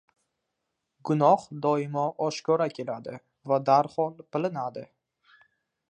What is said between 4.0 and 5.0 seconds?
bilinadi.